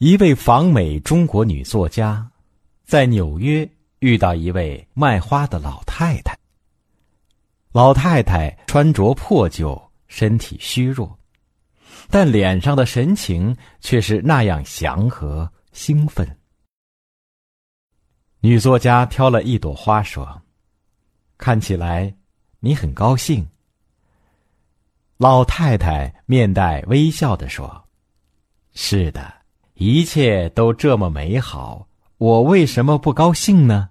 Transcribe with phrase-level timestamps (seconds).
[0.00, 2.26] 一位访美中国女作家，
[2.86, 6.34] 在纽约遇到一位卖花的老太太。
[7.72, 9.78] 老太太穿着破旧，
[10.08, 11.18] 身体虚弱，
[12.08, 16.26] 但脸上的神情却是那样祥和兴奋。
[18.40, 20.40] 女作家挑了一朵花说
[21.36, 22.16] ：“看起来
[22.60, 23.46] 你很高兴。”
[25.18, 27.86] 老太太面带微笑的说
[28.72, 29.39] ：“是的，
[29.82, 33.88] 一切都这么美好，我为什么不高兴呢？”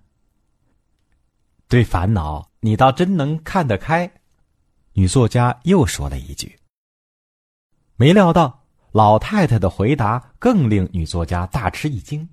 [1.67, 4.11] 对烦恼，你倒真能看得开。
[4.93, 6.55] 女作家又说了一句。
[7.95, 12.29] 没料到，老太太的回答更令女作家大吃一惊。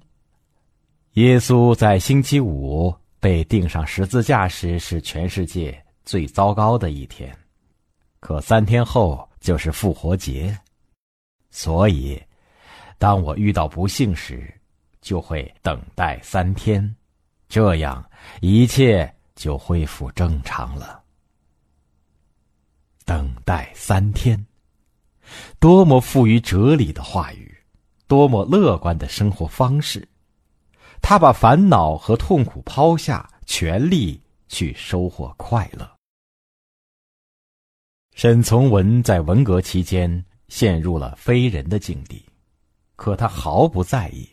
[1.12, 7.34] 耶稣在星期五被钉上十字架时，是全世界最糟糕的一天。
[8.20, 10.54] 可三天后就是复活节，
[11.50, 12.22] 所以，
[12.98, 14.52] 当我遇到不幸时，
[15.00, 16.96] 就会等待三天，
[17.48, 18.04] 这样
[18.40, 21.02] 一切就恢复正常了。
[23.04, 24.46] 等待三天，
[25.60, 27.56] 多么富于哲理的话语，
[28.08, 30.08] 多么乐观的生活方式！
[31.00, 35.88] 他把烦恼和痛苦抛下，全力去收获快乐。
[38.16, 42.25] 沈从文在文革期间陷入了非人的境地，
[42.96, 44.28] 可他毫不在意。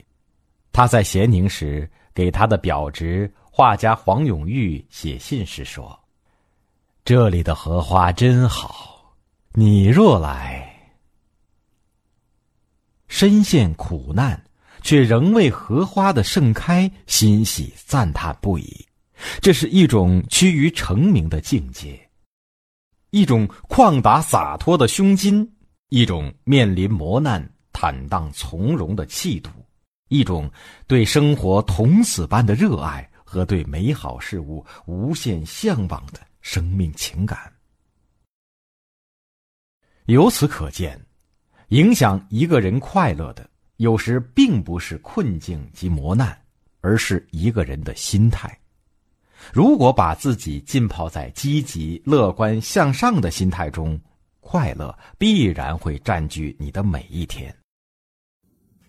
[0.72, 5.98] 他在咸宁时给他的表侄画家黄永玉写信时说
[7.06, 9.16] ：“这里的荷花真好，
[9.54, 10.96] 你若来，
[13.08, 14.44] 身陷苦难
[14.82, 18.88] 却仍为荷花的盛开欣喜赞叹不已，
[19.40, 22.00] 这是一种趋于成名的境界。”
[23.12, 25.48] 一种旷达洒脱的胸襟，
[25.90, 27.48] 一种面临磨难
[27.84, 29.50] 坦荡从容的气度，
[30.08, 30.50] 一种
[30.88, 37.52] 对生活同死般的热爱和对美好事物无限向往的生命情感。
[40.06, 40.98] 由此可见，
[41.72, 46.42] 影响一个人快乐的，有时并不是困境及磨难，
[46.80, 48.58] 而是一个人的心态。
[49.52, 54.00] 如果把自己浸泡在积极、乐观、向上的心态中，
[54.40, 57.54] 快乐必然会占据你的每一天。